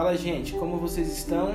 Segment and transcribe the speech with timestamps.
[0.00, 1.52] Fala, gente, como vocês estão?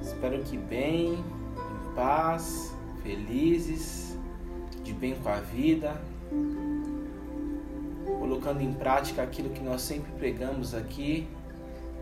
[0.00, 4.16] Espero que bem, em paz, felizes,
[4.82, 6.00] de bem com a vida,
[8.18, 11.28] colocando em prática aquilo que nós sempre pregamos aqui,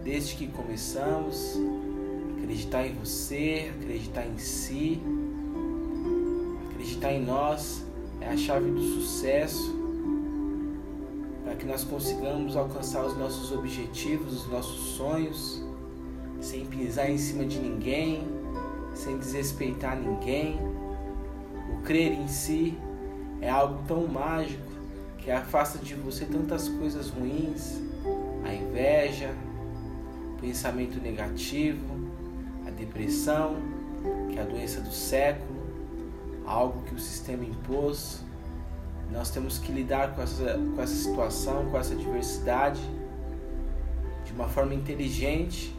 [0.05, 1.59] desde que começamos.
[2.39, 5.03] Acreditar em você, acreditar em si,
[6.71, 7.85] acreditar em nós
[8.21, 9.82] é a chave do sucesso
[11.63, 15.63] que nós consigamos alcançar os nossos objetivos, os nossos sonhos,
[16.41, 18.27] sem pisar em cima de ninguém,
[18.93, 20.59] sem desrespeitar ninguém.
[21.73, 22.77] O crer em si
[23.41, 24.73] é algo tão mágico
[25.19, 27.81] que afasta de você tantas coisas ruins,
[28.45, 29.33] a inveja,
[30.35, 31.87] o pensamento negativo,
[32.67, 33.55] a depressão,
[34.33, 35.63] que é a doença do século,
[36.45, 38.21] algo que o sistema impôs
[39.13, 42.81] nós temos que lidar com essa, com essa situação, com essa diversidade
[44.25, 45.75] de uma forma inteligente,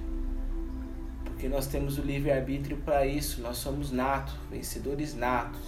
[1.25, 5.61] porque nós temos o livre-arbítrio para isso, nós somos natos, vencedores natos.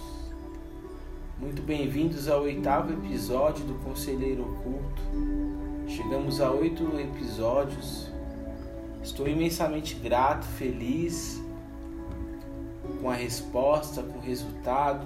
[1.40, 5.02] Muito bem-vindos ao oitavo episódio do Conselheiro Oculto.
[5.88, 8.10] Chegamos a oito episódios.
[9.02, 11.42] Estou imensamente grato, feliz
[13.00, 15.04] com a resposta, com o resultado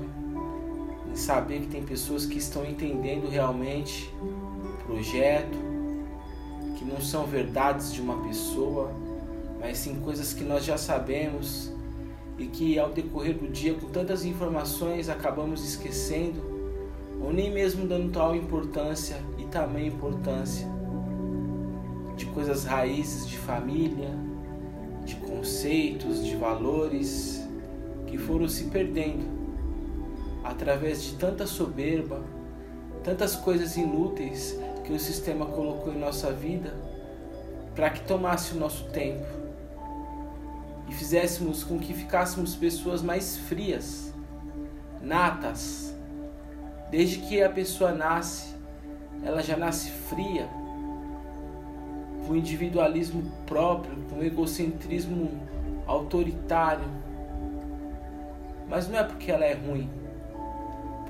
[1.11, 5.59] em saber que tem pessoas que estão entendendo realmente o projeto,
[6.77, 8.93] que não são verdades de uma pessoa,
[9.59, 11.73] mas sim coisas que nós já sabemos
[12.39, 16.41] e que ao decorrer do dia, com tantas informações, acabamos esquecendo
[17.21, 20.67] ou nem mesmo dando tal importância e também importância
[22.17, 24.11] de coisas raízes de família,
[25.05, 27.47] de conceitos, de valores
[28.07, 29.40] que foram se perdendo
[30.51, 32.21] através de tanta soberba,
[33.05, 36.75] tantas coisas inúteis que o sistema colocou em nossa vida
[37.75, 39.25] para que tomasse o nosso tempo
[40.89, 44.13] e fizéssemos com que ficássemos pessoas mais frias,
[45.01, 45.95] natas.
[46.91, 48.53] Desde que a pessoa nasce,
[49.25, 50.49] ela já nasce fria,
[52.27, 55.31] com individualismo próprio, com egocentrismo
[55.87, 56.89] autoritário.
[58.69, 59.89] Mas não é porque ela é ruim,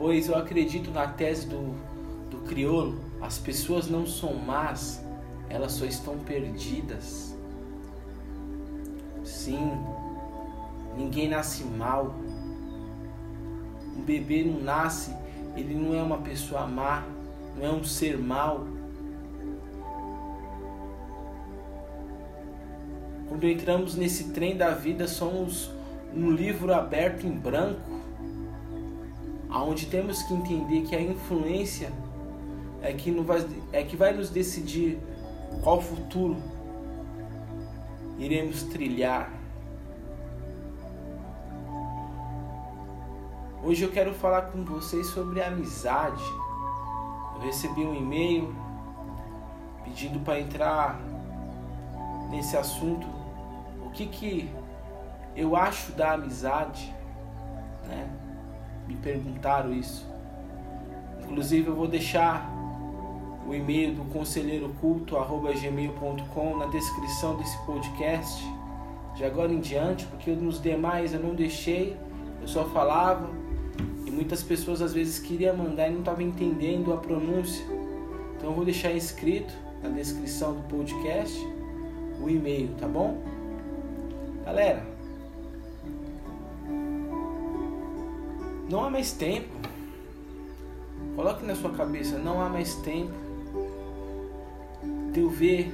[0.01, 1.75] pois eu acredito na tese do,
[2.31, 5.05] do crioulo: as pessoas não são más,
[5.51, 7.37] elas só estão perdidas.
[9.23, 9.71] Sim,
[10.97, 12.15] ninguém nasce mal.
[13.95, 15.15] Um bebê não nasce,
[15.55, 17.05] ele não é uma pessoa má,
[17.55, 18.67] não é um ser mau.
[23.29, 25.71] Quando entramos nesse trem da vida, somos
[26.15, 28.00] um livro aberto em branco
[29.51, 31.93] aonde temos que entender que a influência
[32.81, 34.99] é que, vai, é que vai nos decidir
[35.63, 36.37] qual futuro
[38.19, 39.33] iremos trilhar.
[43.63, 46.23] Hoje eu quero falar com vocês sobre amizade.
[47.35, 48.55] Eu recebi um e-mail
[49.85, 50.99] pedindo para entrar
[52.31, 53.07] nesse assunto.
[53.85, 54.51] O que que
[55.37, 56.95] eu acho da amizade,
[57.87, 58.20] né?
[58.91, 60.05] Me perguntaram isso.
[61.23, 62.51] Inclusive eu vou deixar
[63.47, 68.45] o e-mail do conselheiroculto@gmail.com na descrição desse podcast
[69.15, 71.97] de agora em diante, porque nos demais eu não deixei,
[72.41, 73.31] eu só falava
[74.07, 77.65] e muitas pessoas às vezes queriam mandar e não estavam entendendo a pronúncia.
[78.37, 81.39] Então eu vou deixar escrito na descrição do podcast
[82.21, 83.23] o e-mail, tá bom?
[84.45, 84.85] Galera,
[88.71, 89.49] Não há mais tempo.
[91.17, 93.13] Coloque na sua cabeça, não há mais tempo
[95.13, 95.73] de eu ver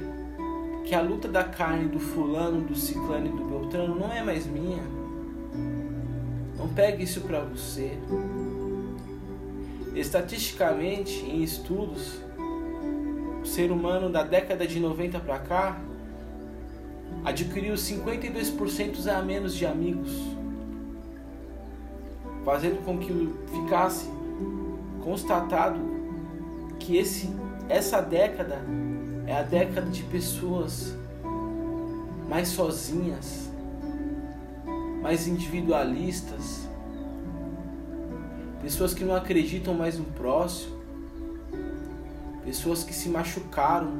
[0.83, 4.47] que a luta da carne do fulano, do ciclano e do beltrano não é mais
[4.47, 4.81] minha.
[6.57, 7.95] Não pegue isso para você.
[9.93, 12.19] Estatisticamente, em estudos,
[13.43, 15.79] o ser humano da década de 90 para cá
[17.23, 20.36] adquiriu 52% a menos de amigos
[22.47, 23.11] fazendo com que
[23.51, 24.07] ficasse
[25.03, 25.81] constatado
[26.79, 27.29] que esse,
[27.67, 28.61] essa década
[29.25, 30.95] é a década de pessoas
[32.29, 33.49] mais sozinhas,
[35.01, 36.65] mais individualistas,
[38.61, 40.77] pessoas que não acreditam mais no próximo,
[42.45, 43.91] pessoas que se machucaram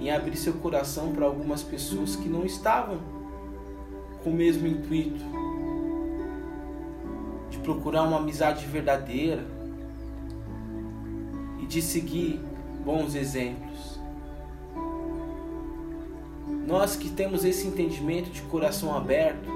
[0.00, 2.98] em abrir seu coração para algumas pessoas que não estavam
[4.24, 5.39] com o mesmo intuito
[7.62, 9.44] procurar uma amizade verdadeira
[11.60, 12.40] e de seguir
[12.84, 13.70] bons exemplos.
[16.70, 19.50] nós que temos esse entendimento de coração aberto,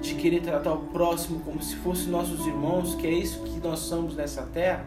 [0.00, 3.80] de querer tratar o próximo como se fossem nossos irmãos, que é isso que nós
[3.80, 4.86] somos nessa terra,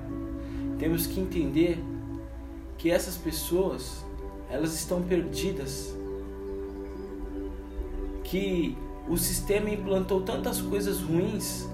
[0.79, 1.77] temos que entender
[2.77, 4.05] que essas pessoas,
[4.49, 5.93] elas estão perdidas.
[8.23, 8.77] Que
[9.09, 11.67] o sistema implantou tantas coisas ruins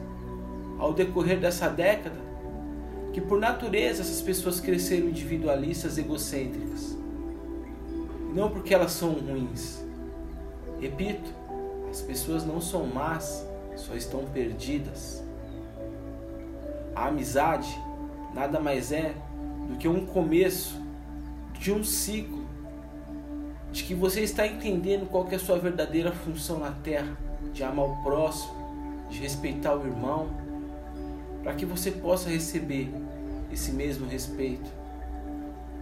[0.81, 2.19] ao decorrer dessa década,
[3.13, 6.97] que por natureza essas pessoas cresceram individualistas, egocêntricas.
[8.33, 9.85] Não porque elas são ruins.
[10.79, 11.31] Repito,
[11.87, 13.45] as pessoas não são más,
[13.75, 15.23] só estão perdidas.
[16.95, 17.69] A amizade
[18.33, 19.13] nada mais é
[19.69, 20.81] do que um começo
[21.59, 22.41] de um ciclo
[23.71, 27.15] de que você está entendendo qual é a sua verdadeira função na terra,
[27.53, 30.40] de amar o próximo, de respeitar o irmão,
[31.43, 32.93] para que você possa receber
[33.51, 34.69] esse mesmo respeito,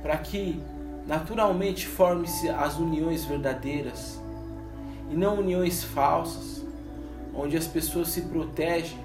[0.02, 0.62] para que
[1.06, 4.20] naturalmente forme-se as uniões verdadeiras
[5.10, 6.64] e não uniões falsas,
[7.34, 9.00] onde as pessoas se protegem,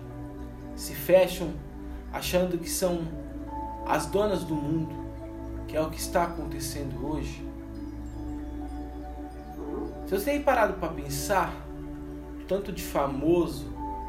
[0.76, 1.52] se fecham
[2.12, 3.02] achando que são
[3.86, 5.04] as donas do mundo
[5.74, 7.44] que é o que está acontecendo hoje.
[10.06, 11.52] Se você tem parado para pensar,
[12.46, 13.66] tanto de famoso,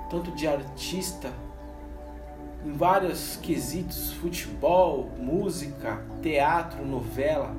[0.07, 1.33] tanto de artista,
[2.65, 7.56] em vários quesitos, futebol, música, teatro, novela,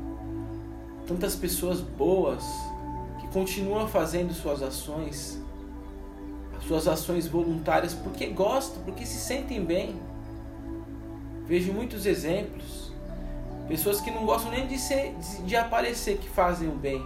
[1.07, 2.45] tantas pessoas boas
[3.21, 5.41] que continuam fazendo suas ações,
[6.67, 9.95] suas ações voluntárias porque gostam, porque se sentem bem.
[11.47, 12.87] Vejo muitos exemplos
[13.69, 15.15] Pessoas que não gostam nem de, ser,
[15.45, 17.05] de, aparecer, que fazem o bem.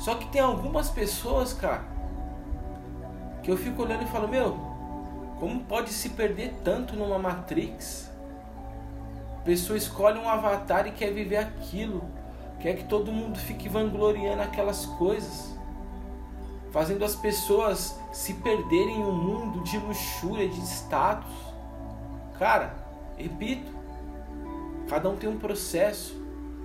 [0.00, 1.84] Só que tem algumas pessoas, cara,
[3.42, 4.56] que eu fico olhando e falo, meu,
[5.38, 8.10] como pode se perder tanto numa Matrix?
[9.38, 12.04] A pessoa escolhe um avatar e quer viver aquilo,
[12.58, 15.56] quer que todo mundo fique vangloriando aquelas coisas,
[16.70, 21.32] fazendo as pessoas se perderem em um mundo de luxúria, de status.
[22.38, 22.80] Cara,
[23.20, 23.70] Repito,
[24.88, 26.16] cada um tem um processo,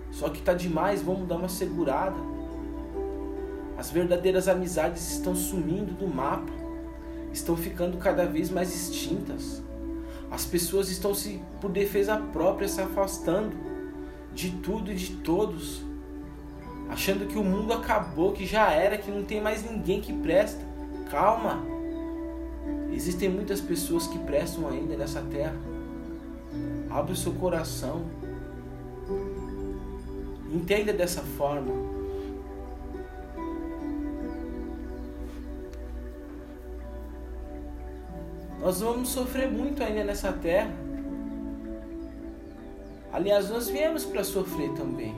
[0.10, 2.16] só que tá demais, vamos dar uma segurada.
[3.78, 6.50] As verdadeiras amizades estão sumindo do mapa,
[7.36, 9.62] estão ficando cada vez mais extintas.
[10.32, 13.56] As pessoas estão se, por defesa própria, se afastando
[14.34, 15.82] de tudo e de todos,
[16.90, 20.62] achando que o mundo acabou, que já era, que não tem mais ninguém que presta.
[21.10, 21.64] Calma!
[22.92, 25.56] Existem muitas pessoas que prestam ainda nessa terra.
[26.90, 28.06] Abre o seu coração.
[30.52, 31.95] Entenda dessa forma.
[38.66, 40.74] Nós vamos sofrer muito ainda nessa terra.
[43.14, 45.14] Aliás, nós viemos para sofrer também.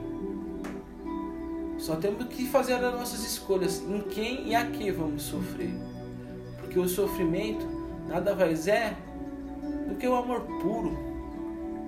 [1.78, 5.70] Só temos que fazer as nossas escolhas em quem e a que vamos sofrer.
[6.60, 7.66] Porque o sofrimento
[8.06, 8.94] nada mais é
[9.88, 10.94] do que o amor puro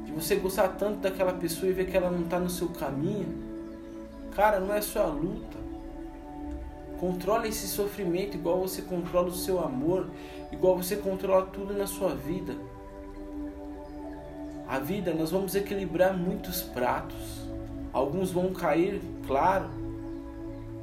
[0.07, 3.37] de você gostar tanto daquela pessoa e ver que ela não está no seu caminho,
[4.35, 5.60] cara, não é sua luta.
[7.01, 10.11] Controla esse sofrimento igual você controla o seu amor,
[10.53, 12.55] igual você controla tudo na sua vida.
[14.69, 17.49] A vida, nós vamos equilibrar muitos pratos.
[17.91, 19.71] Alguns vão cair, claro,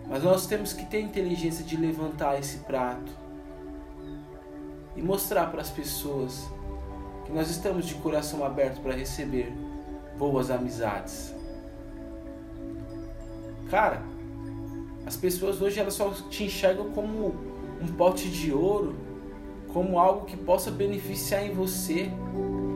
[0.10, 3.12] mas nós temos que ter inteligência de levantar esse prato
[4.96, 6.50] e mostrar para as pessoas
[7.26, 9.54] que nós estamos de coração aberto para receber
[10.18, 11.32] boas amizades.
[13.70, 14.17] Cara,
[15.08, 17.34] as pessoas hoje elas só te enxergam como
[17.82, 18.94] um pote de ouro,
[19.72, 22.12] como algo que possa beneficiar em você.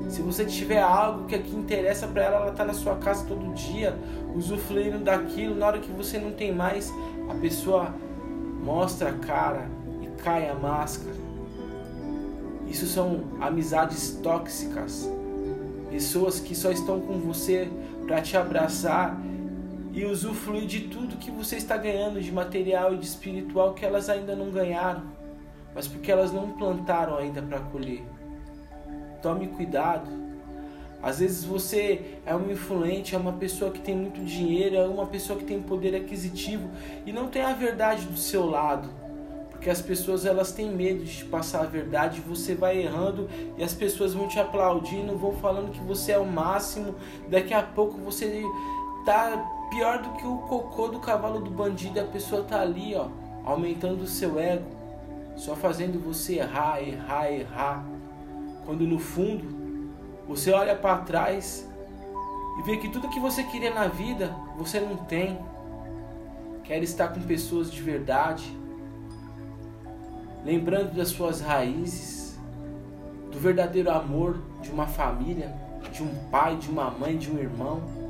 [0.07, 3.53] Se você tiver algo que aqui interessa para ela, ela tá na sua casa todo
[3.53, 3.97] dia,
[4.33, 6.89] usufruindo daquilo, na hora que você não tem mais,
[7.29, 7.93] a pessoa
[8.63, 9.69] mostra a cara
[10.01, 11.17] e cai a máscara.
[12.65, 15.09] Isso são amizades tóxicas.
[15.89, 17.69] Pessoas que só estão com você
[18.07, 19.19] para te abraçar
[19.93, 24.09] e usufruir de tudo que você está ganhando de material e de espiritual que elas
[24.09, 25.03] ainda não ganharam,
[25.75, 28.03] mas porque elas não plantaram ainda para colher.
[29.21, 30.09] Tome cuidado.
[31.03, 35.07] Às vezes você é um influente, é uma pessoa que tem muito dinheiro, é uma
[35.07, 36.69] pessoa que tem poder aquisitivo
[37.05, 39.01] e não tem a verdade do seu lado
[39.61, 43.63] porque as pessoas elas têm medo de te passar a verdade, você vai errando e
[43.63, 46.95] as pessoas vão te aplaudindo, vão falando que você é o máximo.
[47.29, 48.43] Daqui a pouco você
[49.05, 53.07] tá pior do que o cocô do cavalo do bandido, a pessoa tá ali, ó,
[53.45, 54.65] aumentando o seu ego,
[55.37, 57.85] só fazendo você errar, errar, errar.
[58.65, 59.89] Quando no fundo
[60.27, 61.67] você olha para trás
[62.59, 65.39] e vê que tudo que você queria na vida você não tem.
[66.65, 68.55] quer estar com pessoas de verdade,
[70.45, 72.37] lembrando das suas raízes,
[73.31, 75.53] do verdadeiro amor de uma família,
[75.91, 78.00] de um pai, de uma mãe, de um irmão,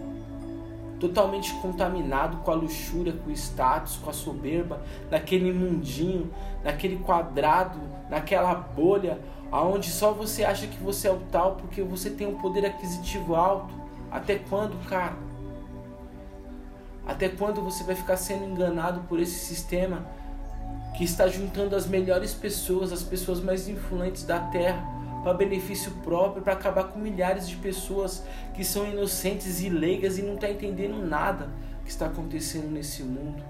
[1.02, 6.32] totalmente contaminado com a luxúria, com o status, com a soberba, naquele mundinho,
[6.64, 9.20] naquele quadrado, naquela bolha,
[9.52, 13.36] aonde só você acha que você é o tal porque você tem um poder aquisitivo
[13.36, 13.74] alto.
[14.12, 15.16] Até quando, cara?
[17.08, 20.06] Até quando você vai ficar sendo enganado por esse sistema
[20.96, 24.86] que está juntando as melhores pessoas, as pessoas mais influentes da Terra,
[25.24, 28.24] para benefício próprio, para acabar com milhares de pessoas
[28.54, 31.50] que são inocentes e leigas e não estão tá entendendo nada
[31.84, 33.44] que está acontecendo nesse mundo?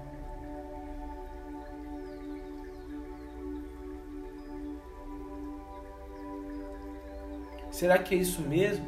[7.70, 8.84] Será que é isso mesmo?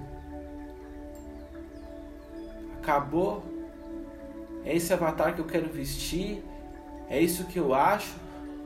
[2.80, 3.42] Acabou?
[4.64, 6.44] É esse avatar que eu quero vestir?
[7.08, 8.14] É isso que eu acho?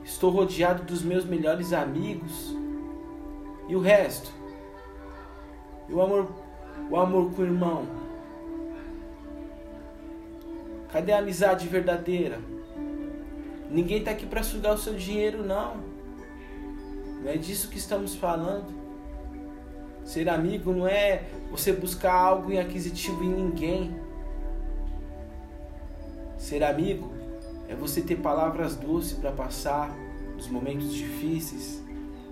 [0.03, 2.53] Estou rodeado dos meus melhores amigos?
[3.69, 4.33] E o resto?
[5.87, 6.27] E o amor,
[6.89, 7.85] o amor com o irmão?
[10.91, 12.39] Cadê a amizade verdadeira?
[13.69, 15.77] Ninguém está aqui para sugar o seu dinheiro, não.
[17.21, 18.73] Não é disso que estamos falando.
[20.03, 23.95] Ser amigo não é você buscar algo aquisitivo em ninguém.
[26.39, 27.13] Ser amigo
[27.67, 29.95] é você ter palavras doces para passar
[30.35, 31.83] nos momentos difíceis,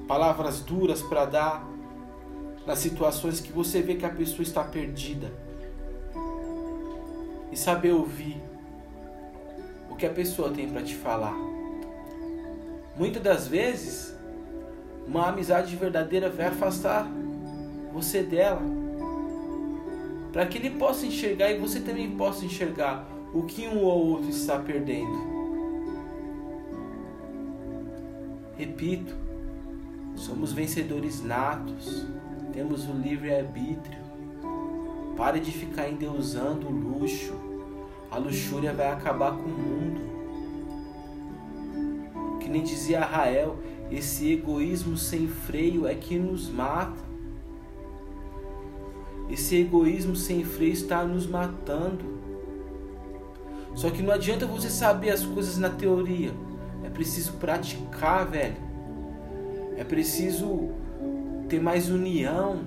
[0.08, 1.68] palavras duras para dar
[2.66, 5.32] nas situações que você vê que a pessoa está perdida.
[7.52, 8.42] E saber ouvir
[9.90, 11.36] o que a pessoa tem para te falar.
[12.98, 14.16] Muitas das vezes,
[15.08, 17.08] uma amizade verdadeira vai afastar
[17.94, 18.62] você dela,
[20.32, 24.30] para que ele possa enxergar e você também possa enxergar o que um ou outro
[24.30, 25.38] está perdendo.
[28.58, 29.16] Repito,
[30.18, 32.06] somos vencedores natos,
[32.52, 34.00] temos o livre arbítrio.
[35.16, 37.34] Pare de ficar endeusando o luxo.
[38.10, 40.02] A luxúria vai acabar com o mundo.
[42.40, 43.60] Que nem dizia Rael,
[43.92, 47.06] esse egoísmo sem freio é que nos mata.
[49.30, 52.18] Esse egoísmo sem freio está nos matando.
[53.76, 56.32] Só que não adianta você saber as coisas na teoria.
[56.84, 58.67] É preciso praticar, velho.
[59.78, 60.72] É preciso
[61.48, 62.60] ter mais união.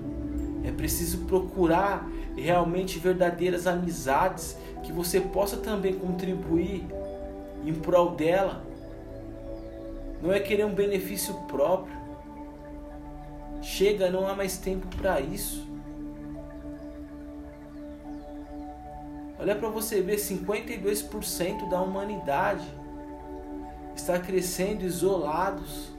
[0.63, 6.85] É preciso procurar realmente verdadeiras amizades que você possa também contribuir
[7.65, 8.63] em prol dela.
[10.21, 11.99] Não é querer um benefício próprio.
[13.61, 15.67] Chega, não há mais tempo para isso.
[19.39, 22.67] Olha para você ver, 52% da humanidade
[23.95, 25.91] está crescendo isolados,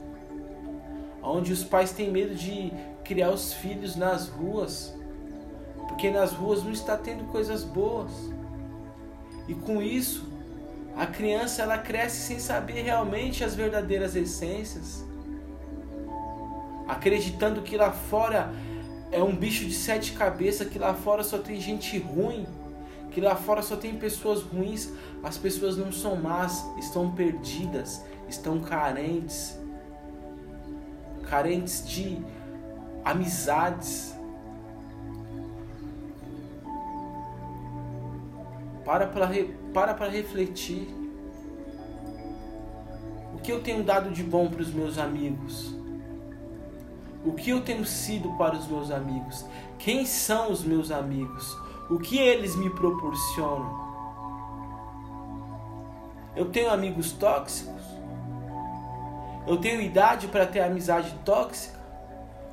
[1.23, 2.71] onde os pais têm medo de
[3.03, 4.93] criar os filhos nas ruas,
[5.87, 8.11] porque nas ruas não está tendo coisas boas.
[9.47, 10.27] E com isso,
[10.95, 15.03] a criança ela cresce sem saber realmente as verdadeiras essências,
[16.87, 18.53] acreditando que lá fora
[19.11, 22.45] é um bicho de sete cabeças, que lá fora só tem gente ruim
[23.13, 24.89] que lá fora só tem pessoas ruins,
[25.23, 29.55] as pessoas não são más, estão perdidas, estão carentes,
[31.33, 32.23] carentes de
[33.03, 34.15] amizades.
[38.85, 39.07] Para
[39.73, 40.93] para, para refletir.
[43.33, 45.75] O que eu tenho dado de bom para os meus amigos?
[47.25, 49.43] O que eu tenho sido para os meus amigos?
[49.79, 51.57] Quem são os meus amigos?
[51.89, 53.93] o que eles me proporcionam.
[56.35, 57.92] Eu tenho amigos tóxicos?
[59.45, 61.79] Eu tenho idade para ter amizade tóxica?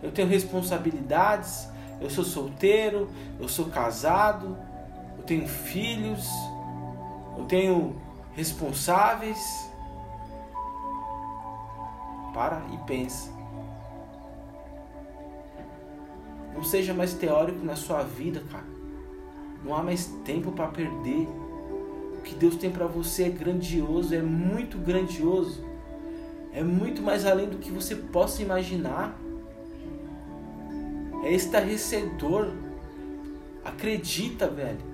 [0.03, 1.69] Eu tenho responsabilidades?
[2.01, 3.09] Eu sou solteiro?
[3.39, 4.57] Eu sou casado?
[5.17, 6.29] Eu tenho filhos?
[7.37, 7.97] Eu tenho
[8.35, 9.39] responsáveis?
[12.35, 13.31] Para e pensa.
[16.55, 18.67] Não seja mais teórico na sua vida, cara.
[19.65, 21.29] Não há mais tempo para perder.
[22.19, 25.70] O que Deus tem para você é grandioso, é muito grandioso.
[26.53, 29.17] É muito mais além do que você possa imaginar.
[31.25, 32.49] É estarrecedor.
[33.65, 34.91] Acredita, velho.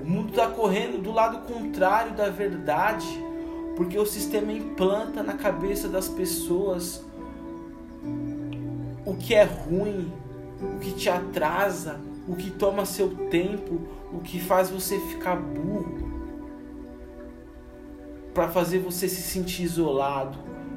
[0.00, 3.06] O mundo está correndo do lado contrário da verdade,
[3.76, 7.04] porque o sistema implanta na cabeça das pessoas
[9.04, 10.12] o que é ruim,
[10.60, 13.80] o que te atrasa, o que toma seu tempo,
[14.12, 16.05] o que faz você ficar burro.
[18.36, 20.36] Para fazer você se sentir isolado,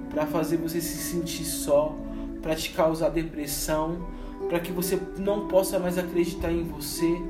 [0.09, 1.93] para fazer você se sentir só,
[2.41, 4.07] para te causar depressão,
[4.47, 7.21] para que você não possa mais acreditar em você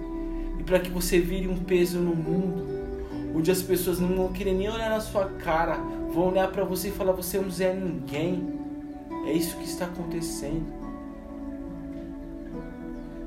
[0.59, 2.63] e para que você vire um peso no mundo,
[3.35, 5.77] onde as pessoas não vão querer nem olhar na sua cara,
[6.13, 8.53] vão olhar para você e falar você não é ninguém.
[9.25, 10.71] É isso que está acontecendo.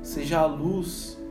[0.01, 1.21] Seja a luz.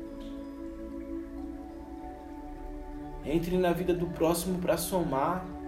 [3.25, 5.62] Entre na vida do próximo para somar.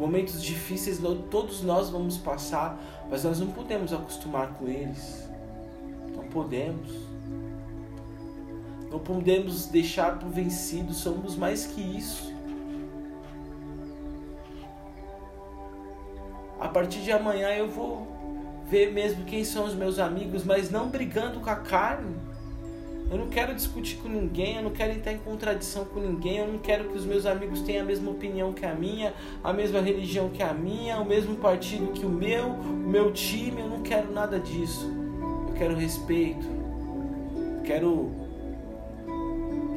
[0.00, 0.98] Momentos difíceis
[1.30, 2.80] todos nós vamos passar,
[3.10, 5.28] mas nós não podemos acostumar com eles.
[6.16, 6.90] Não podemos.
[8.90, 12.32] Não podemos deixar por vencido, somos mais que isso.
[16.58, 18.08] A partir de amanhã eu vou
[18.68, 22.16] ver mesmo quem são os meus amigos, mas não brigando com a carne
[23.10, 26.46] eu não quero discutir com ninguém, eu não quero entrar em contradição com ninguém, eu
[26.46, 29.12] não quero que os meus amigos tenham a mesma opinião que a minha,
[29.42, 33.62] a mesma religião que a minha, o mesmo partido que o meu, o meu time,
[33.62, 34.88] eu não quero nada disso.
[35.48, 36.46] Eu quero respeito.
[36.46, 38.10] Eu quero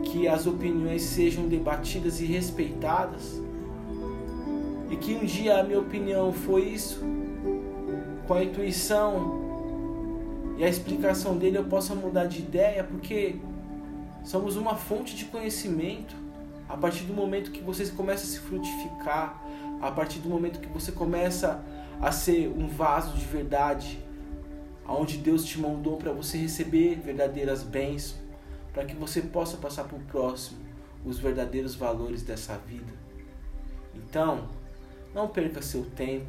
[0.04, 3.42] que as opiniões sejam debatidas e respeitadas.
[4.92, 7.02] E que um dia a minha opinião foi isso,
[8.28, 9.43] com a intuição
[10.64, 13.36] a explicação dele eu possa mudar de ideia, porque
[14.24, 16.16] somos uma fonte de conhecimento.
[16.70, 19.44] A partir do momento que você começa a se frutificar,
[19.82, 21.64] a partir do momento que você começa
[22.02, 24.00] a ser um vaso de verdade,
[24.86, 28.22] aonde Deus te mandou para você receber verdadeiras bênçãos,
[28.74, 30.60] para que você possa passar para o próximo
[31.06, 32.94] os verdadeiros valores dessa vida.
[33.94, 34.48] Então,
[35.14, 36.26] não perca seu tempo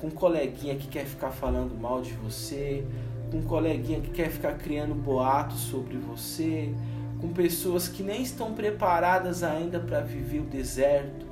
[0.00, 2.84] com um coleguinha que quer ficar falando mal de você,
[3.30, 6.72] com um coleguinha que quer ficar criando boatos sobre você,
[7.20, 11.26] com pessoas que nem estão preparadas ainda para viver o deserto,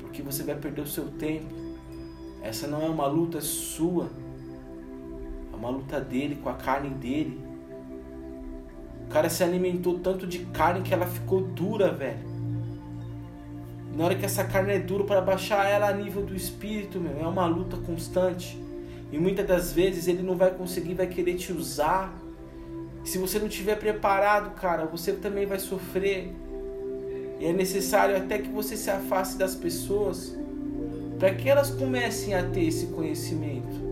[0.00, 1.54] porque você vai perder o seu tempo.
[2.42, 4.10] Essa não é uma luta sua,
[5.52, 7.40] é uma luta dele com a carne dele.
[9.06, 12.34] O cara se alimentou tanto de carne que ela ficou dura, velho.
[13.96, 17.20] Na hora que essa carne é dura para baixar ela a nível do espírito, meu,
[17.20, 18.60] é uma luta constante.
[19.12, 22.12] E muitas das vezes ele não vai conseguir, vai querer te usar.
[23.04, 26.32] Se você não estiver preparado, cara, você também vai sofrer.
[27.38, 30.34] E é necessário até que você se afaste das pessoas
[31.18, 33.84] para que elas comecem a ter esse conhecimento.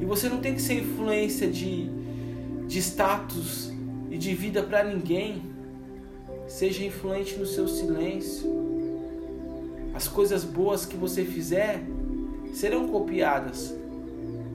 [0.00, 1.90] E você não tem que ser influência de,
[2.66, 3.72] de status
[4.10, 5.42] e de vida para ninguém.
[6.46, 8.46] Seja influente no seu silêncio.
[9.94, 11.82] As coisas boas que você fizer,
[12.56, 13.74] serão copiadas.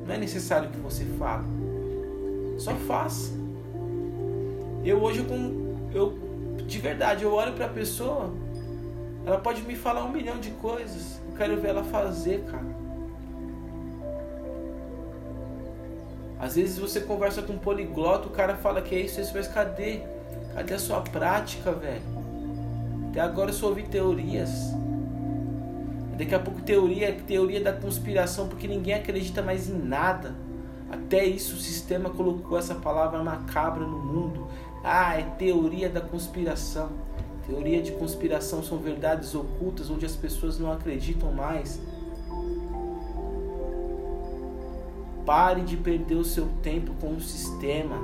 [0.07, 1.45] Não é necessário que você fale.
[2.57, 3.31] Só faça.
[4.83, 5.61] Eu hoje com
[5.93, 6.17] eu
[6.65, 8.31] de verdade eu olho para a pessoa,
[9.25, 11.19] ela pode me falar um milhão de coisas.
[11.29, 12.81] Eu quero ver ela fazer, cara.
[16.39, 19.47] Às vezes você conversa com um poliglota, o cara fala que é isso, isso, mas
[19.47, 20.01] cadê?
[20.55, 22.01] Cadê a sua prática, velho?
[23.09, 24.80] Até agora eu só ouvi teorias.
[26.17, 30.35] Daqui a pouco teoria, teoria da conspiração, porque ninguém acredita mais em nada.
[30.91, 34.47] Até isso o sistema colocou essa palavra macabra no mundo.
[34.83, 36.89] Ah, é teoria da conspiração.
[37.47, 41.81] Teoria de conspiração são verdades ocultas onde as pessoas não acreditam mais.
[45.25, 47.97] Pare de perder o seu tempo com o sistema.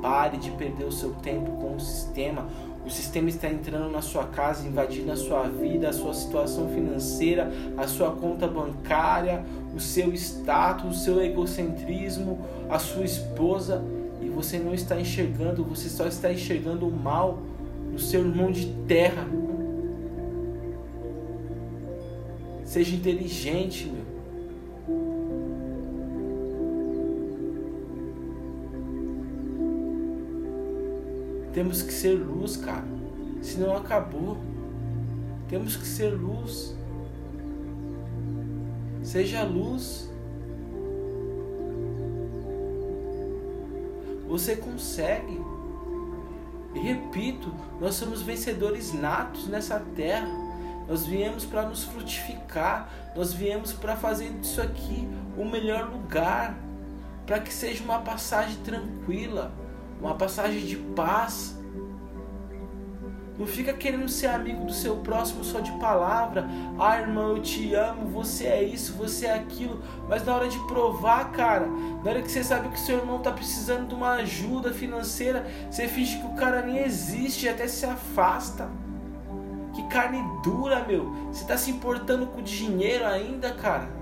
[0.00, 2.48] Pare de perder o seu tempo com o sistema.
[2.86, 7.50] O sistema está entrando na sua casa, invadindo a sua vida, a sua situação financeira,
[7.76, 9.44] a sua conta bancária,
[9.74, 12.38] o seu status, o seu egocentrismo,
[12.70, 13.82] a sua esposa,
[14.22, 17.40] e você não está enxergando, você só está enxergando o mal
[17.90, 19.26] do seu irmão de terra.
[22.64, 24.15] Seja inteligente, meu.
[31.56, 32.84] Temos que ser luz, cara.
[33.40, 34.36] Senão acabou.
[35.48, 36.76] Temos que ser luz.
[39.02, 40.10] Seja luz.
[44.28, 45.40] Você consegue.
[46.74, 50.28] E repito, nós somos vencedores natos nessa terra.
[50.86, 52.90] Nós viemos para nos frutificar.
[53.16, 56.54] Nós viemos para fazer disso aqui o melhor lugar.
[57.24, 59.64] Para que seja uma passagem tranquila
[60.00, 61.56] uma passagem de paz.
[63.38, 66.48] Não fica querendo ser amigo do seu próximo só de palavra.
[66.78, 69.82] Ah, irmão, eu te amo, você é isso, você é aquilo.
[70.08, 73.30] Mas na hora de provar, cara, na hora que você sabe que seu irmão tá
[73.30, 77.84] precisando de uma ajuda financeira, você finge que o cara nem existe e até se
[77.84, 78.70] afasta.
[79.74, 81.10] Que carne dura, meu.
[81.30, 83.95] Você tá se importando com dinheiro ainda, cara.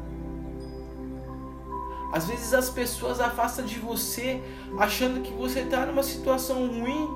[2.14, 4.40] Às vezes as pessoas afastam de você
[4.78, 7.10] achando que você tá numa situação ruim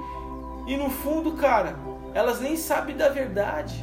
[0.66, 1.76] e no fundo, cara,
[2.12, 3.80] elas nem sabem da verdade.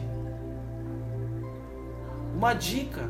[2.36, 3.10] Uma dica: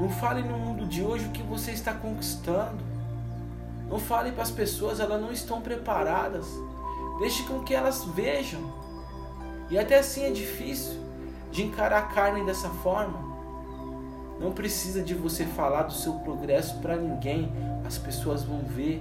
[0.00, 2.82] não fale no mundo de hoje o que você está conquistando.
[3.90, 6.46] Não fale para as pessoas, elas não estão preparadas.
[7.18, 8.72] Deixe com que elas vejam.
[9.68, 10.98] E até assim é difícil
[11.50, 13.31] de encarar a carne dessa forma.
[14.42, 17.48] Não precisa de você falar do seu progresso para ninguém,
[17.86, 19.00] as pessoas vão ver.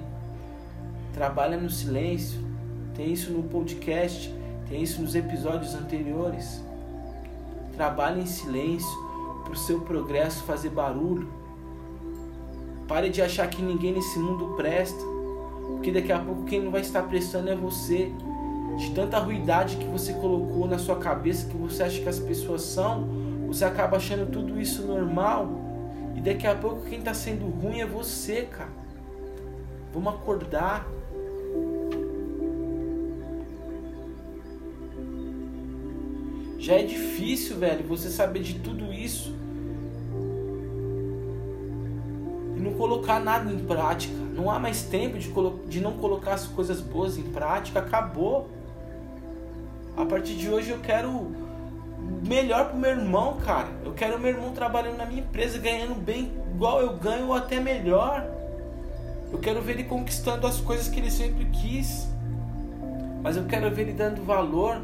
[1.15, 2.39] Trabalha no silêncio.
[2.93, 4.31] Tem isso no podcast,
[4.69, 6.63] tem isso nos episódios anteriores.
[7.75, 8.87] Trabalhe em silêncio
[9.43, 11.27] para o seu progresso fazer barulho.
[12.87, 15.01] Pare de achar que ninguém nesse mundo presta,
[15.69, 18.11] porque daqui a pouco quem não vai estar prestando é você.
[18.77, 22.61] De tanta ruidade que você colocou na sua cabeça que você acha que as pessoas
[22.61, 23.07] são,
[23.51, 25.59] você acaba achando tudo isso normal.
[26.15, 28.69] E daqui a pouco quem está sendo ruim é você, cara.
[29.93, 30.87] Vamos acordar.
[36.57, 39.35] Já é difícil, velho, você saber de tudo isso
[42.55, 44.15] e não colocar nada em prática.
[44.33, 45.29] Não há mais tempo de,
[45.67, 47.79] de não colocar as coisas boas em prática.
[47.79, 48.49] Acabou.
[49.97, 51.50] A partir de hoje eu quero
[52.27, 53.69] melhor pro meu irmão, cara.
[53.83, 57.59] Eu quero meu irmão trabalhando na minha empresa, ganhando bem igual eu ganho ou até
[57.59, 58.25] melhor.
[59.31, 62.07] Eu quero ver ele conquistando as coisas que ele sempre quis.
[63.23, 64.81] Mas eu quero ver ele dando valor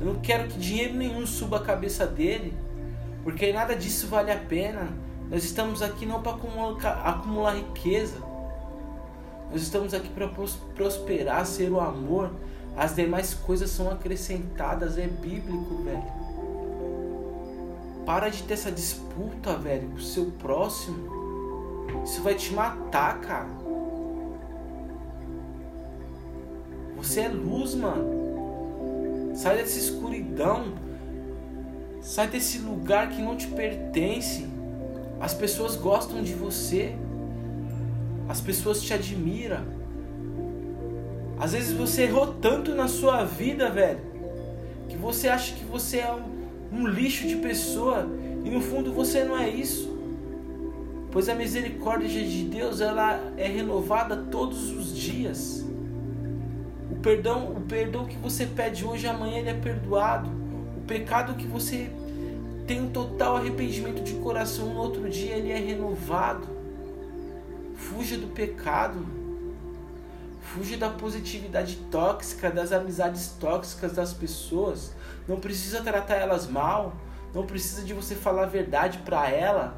[0.00, 2.54] eu não quero que dinheiro nenhum suba a cabeça dele,
[3.22, 4.88] porque nada disso vale a pena.
[5.30, 8.16] Nós estamos aqui não para acumular, acumular riqueza.
[9.52, 10.26] Nós estamos aqui para
[10.74, 12.30] prosperar, ser o amor.
[12.74, 16.19] As demais coisas são acrescentadas, é bíblico, velho.
[18.10, 20.98] Para de ter essa disputa, velho, com o seu próximo.
[22.04, 23.46] Isso vai te matar, cara.
[26.96, 29.30] Você é luz, mano.
[29.36, 30.74] Sai dessa escuridão.
[32.00, 34.44] Sai desse lugar que não te pertence.
[35.20, 36.96] As pessoas gostam de você.
[38.28, 39.62] As pessoas te admiram.
[41.38, 44.00] Às vezes você errou tanto na sua vida, velho,
[44.88, 46.39] que você acha que você é um,
[46.72, 48.08] um lixo de pessoa
[48.44, 49.90] e no fundo você não é isso.
[51.10, 55.60] Pois a misericórdia de Deus ela é renovada todos os dias
[57.00, 60.30] perdão, o perdão que você pede hoje, amanhã ele é perdoado.
[60.76, 61.90] O pecado que você
[62.66, 66.48] tem um total arrependimento de coração, no outro dia ele é renovado.
[67.74, 69.04] Fuja do pecado.
[70.54, 74.92] Fuja da positividade tóxica, das amizades tóxicas das pessoas.
[75.28, 76.96] Não precisa tratar elas mal.
[77.32, 79.76] Não precisa de você falar a verdade para ela.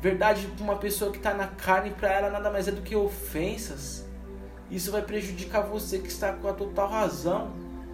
[0.00, 2.96] Verdade para uma pessoa que está na carne, para ela nada mais é do que
[2.96, 4.04] ofensas.
[4.68, 7.52] Isso vai prejudicar você que está com a total razão.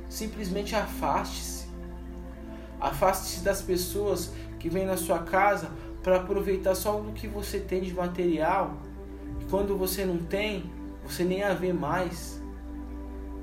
[0.09, 1.67] Simplesmente afaste-se.
[2.81, 5.71] Afaste-se das pessoas que vêm na sua casa
[6.03, 8.79] para aproveitar só o que você tem de material.
[9.43, 10.71] E quando você não tem,
[11.05, 12.41] você nem a vê mais.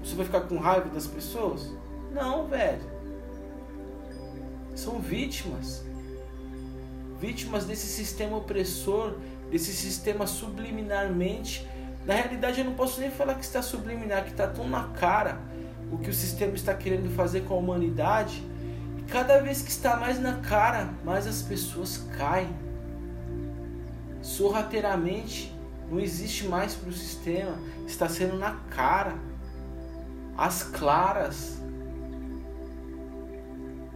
[0.04, 1.72] Você vai ficar com raiva das pessoas?
[2.14, 2.82] Não, velho.
[4.76, 5.84] São vítimas.
[7.20, 9.16] Vítimas desse sistema opressor,
[9.52, 11.68] desse sistema subliminarmente
[12.06, 15.40] na realidade, eu não posso nem falar que está subliminar, que está tão na cara
[15.92, 18.44] o que o sistema está querendo fazer com a humanidade.
[18.98, 22.50] E cada vez que está mais na cara, mais as pessoas caem.
[24.24, 25.56] Sorrateiramente,
[25.90, 29.16] não existe mais para o sistema, está sendo na cara,
[30.38, 31.60] as claras.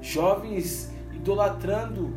[0.01, 2.13] Jovens idolatrando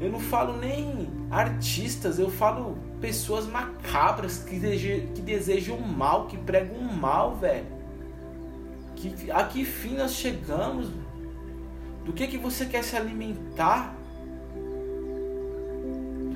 [0.00, 6.38] eu não falo nem artistas, eu falo pessoas macabras que, desejam, que desejam mal, que
[6.38, 7.66] pregam mal, velho.
[8.96, 10.88] Que, a que fim nós chegamos?
[12.04, 13.94] Do que que você quer se alimentar?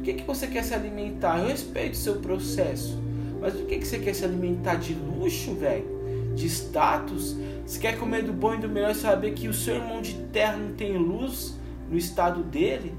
[0.05, 1.39] Que que você quer se alimentar?
[1.39, 2.99] Eu respeito o seu processo,
[3.41, 4.77] mas do que que você quer se alimentar?
[4.77, 5.87] De luxo, velho?
[6.35, 7.37] De status?
[7.67, 10.15] Você quer comer do bom e do melhor e saber que o seu irmão de
[10.33, 11.59] terra não tem luz
[11.91, 12.93] no estado dele?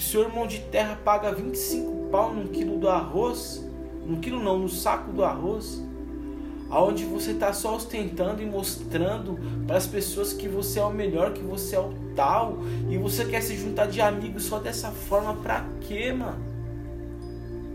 [0.00, 3.62] que o seu irmão de terra paga 25 pau num quilo do arroz,
[4.06, 5.84] num quilo não, no saco do arroz,
[6.70, 11.32] aonde você está só ostentando e mostrando para as pessoas que você é o melhor,
[11.32, 15.34] que você é o tal, e você quer se juntar de amigos só dessa forma,
[15.34, 16.38] pra quê, mano?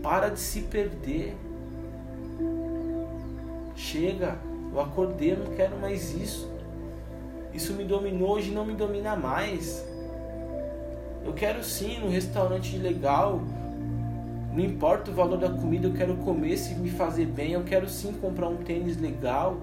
[0.02, 1.36] Para de se perder.
[3.74, 4.38] Chega,
[4.72, 6.50] eu acordei, eu não quero mais isso.
[7.52, 9.84] Isso me dominou, hoje não me domina mais.
[11.24, 13.42] Eu quero sim um restaurante legal.
[14.56, 17.52] Não importa o valor da comida, eu quero comer se me fazer bem.
[17.52, 19.58] Eu quero sim comprar um tênis legal.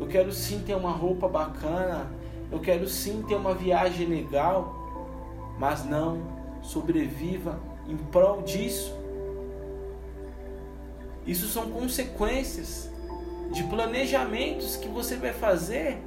[0.00, 2.10] Eu quero sim ter uma roupa bacana.
[2.50, 4.74] Eu quero sim ter uma viagem legal.
[5.60, 6.22] Mas não
[6.60, 8.92] sobreviva em prol disso.
[11.24, 12.90] Isso são consequências
[13.52, 16.02] de planejamentos que você vai fazer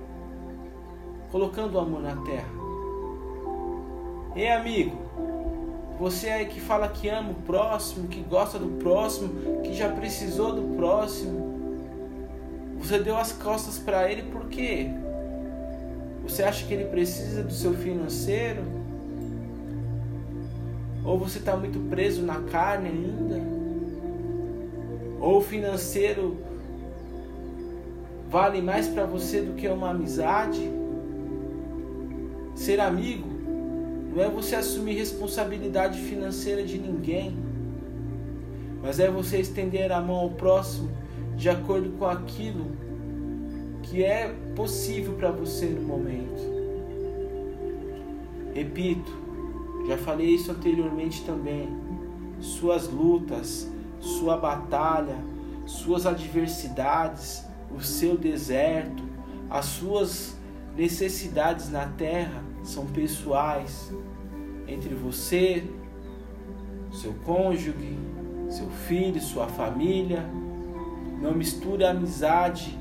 [1.31, 2.49] colocando o amor na terra.
[4.35, 5.04] Ei, amigo,
[5.97, 10.53] você aí que fala que ama o próximo, que gosta do próximo, que já precisou
[10.53, 11.55] do próximo,
[12.77, 14.89] você deu as costas para ele por quê?
[16.23, 18.61] Você acha que ele precisa do seu financeiro?
[21.03, 23.41] Ou você está muito preso na carne ainda?
[25.19, 26.37] Ou o financeiro
[28.29, 30.69] vale mais para você do que uma amizade?
[32.55, 33.24] Ser amigo
[34.15, 37.37] não é você assumir responsabilidade financeira de ninguém,
[38.81, 40.89] mas é você estender a mão ao próximo
[41.35, 42.65] de acordo com aquilo
[43.83, 46.55] que é possível para você no momento.
[48.53, 49.11] Repito,
[49.85, 51.67] já falei isso anteriormente também.
[52.39, 55.17] Suas lutas, sua batalha,
[55.65, 59.03] suas adversidades, o seu deserto,
[59.49, 60.37] as suas
[60.73, 63.93] necessidades na terra são pessoais
[64.67, 65.63] entre você,
[66.91, 67.97] seu cônjuge,
[68.49, 70.25] seu filho, sua família.
[71.21, 72.77] Não misture amizade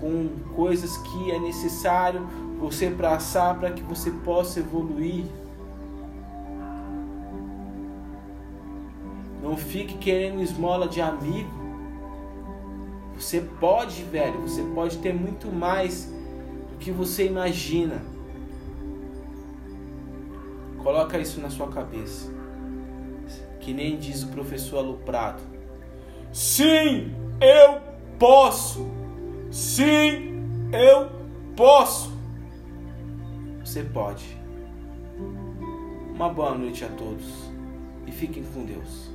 [0.00, 2.26] com coisas que é necessário
[2.58, 5.24] você passar para que você possa evoluir.
[9.42, 11.50] Não fique querendo esmola de amigo.
[13.16, 16.04] Você pode, velho, você pode ter muito mais
[16.70, 18.15] do que você imagina.
[20.86, 22.32] Coloca isso na sua cabeça.
[23.58, 25.42] Que nem diz o professor Aluprado.
[26.32, 27.80] Sim, eu
[28.20, 28.86] posso.
[29.50, 31.10] Sim, eu
[31.56, 32.12] posso.
[33.64, 34.38] Você pode.
[36.14, 37.26] Uma boa noite a todos
[38.06, 39.10] e fiquem com Deus.